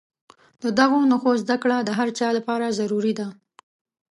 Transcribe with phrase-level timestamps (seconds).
[0.63, 3.27] د دغو نښو زده کړه د هر چا لپاره ضروري ده.